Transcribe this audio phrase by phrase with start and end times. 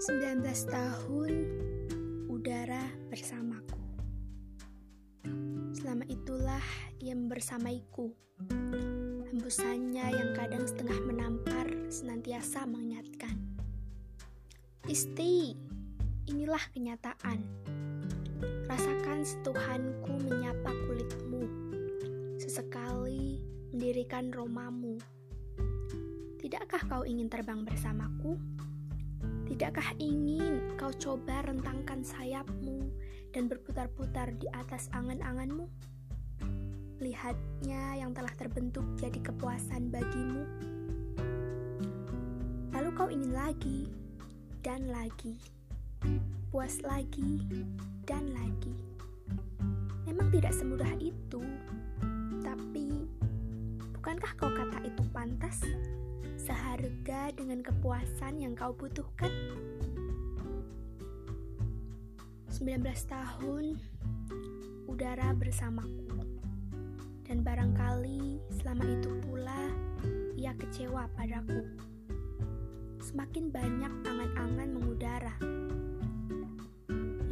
[0.00, 0.40] 19
[0.72, 1.32] tahun
[2.32, 3.76] udara bersamaku.
[5.76, 6.64] Selama itulah
[7.04, 8.08] ia membersamaiku.
[9.28, 13.36] Hembusannya yang kadang setengah menampar senantiasa mengingatkan.
[14.88, 15.52] Isti,
[16.32, 17.44] inilah kenyataan.
[18.72, 21.44] Rasakan setuhanku menyapa kulitmu.
[22.40, 23.36] Sesekali
[23.68, 24.96] mendirikan romamu.
[26.40, 28.40] Tidakkah kau ingin terbang bersamaku?
[29.60, 32.80] Tidakkah ingin kau coba rentangkan sayapmu
[33.28, 35.68] dan berputar-putar di atas angan-anganmu?
[36.96, 40.48] Lihatnya yang telah terbentuk jadi kepuasan bagimu.
[42.72, 43.84] Lalu kau ingin lagi
[44.64, 45.36] dan lagi,
[46.48, 47.44] puas lagi
[48.08, 48.72] dan lagi.
[50.08, 51.44] Memang tidak semudah itu,
[52.40, 53.04] tapi
[53.92, 55.60] bukankah kau kata itu pantas?
[56.40, 59.30] Seharga dengan kepuasan yang kau butuhkan.
[62.60, 63.80] 19 tahun
[64.84, 66.20] udara bersamaku.
[67.24, 69.60] Dan barangkali selama itu pula
[70.36, 71.64] ia kecewa padaku.
[73.00, 75.34] Semakin banyak angan-angan mengudara.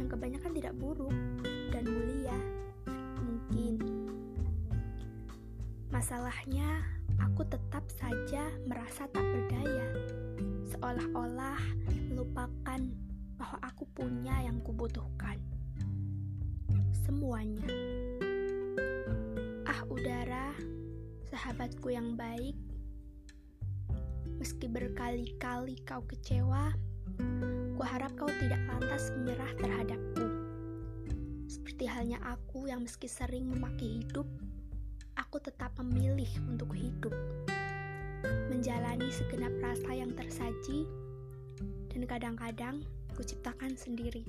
[0.01, 1.13] Yang kebanyakan tidak buruk
[1.69, 2.37] dan mulia.
[3.21, 3.75] Mungkin.
[5.93, 9.87] Masalahnya aku tetap saja merasa tak berdaya,
[10.71, 11.59] seolah-olah
[12.11, 12.81] melupakan
[13.39, 15.39] bahwa aku punya yang kubutuhkan.
[17.07, 17.67] Semuanya.
[19.63, 20.51] Ah udara,
[21.31, 22.57] sahabatku yang baik,
[24.39, 26.75] meski berkali-kali kau kecewa,
[27.75, 30.25] ku harap kau tidak lantas menyerah terhadapku.
[31.49, 34.27] Seperti halnya aku yang meski sering memaki hidup,
[35.19, 37.11] aku tetap memilih untuk hidup,
[38.47, 40.87] menjalani segenap rasa yang tersaji,
[41.91, 42.87] dan kadang-kadang
[43.19, 44.23] kuciptakan sendiri.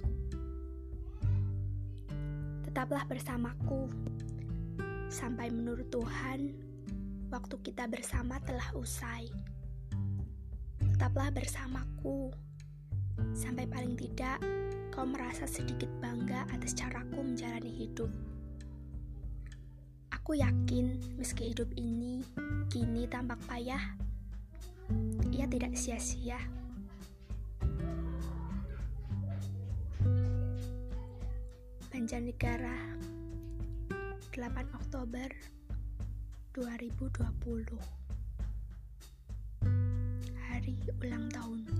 [2.67, 3.87] Tetaplah bersamaku,
[5.07, 6.59] sampai menurut Tuhan,
[7.31, 9.31] waktu kita bersama telah usai.
[10.99, 12.35] Tetaplah bersamaku,
[13.31, 14.43] sampai paling tidak
[14.91, 18.11] kau merasa sedikit bangga atas caraku menjalani hidup.
[20.21, 22.21] Aku yakin meski hidup ini
[22.69, 23.81] kini tampak payah,
[25.33, 26.37] ia tidak sia-sia.
[31.89, 33.01] Banjarnegara
[34.37, 35.33] 8 Oktober
[36.53, 37.81] 2020
[40.53, 41.80] Hari ulang tahunku yang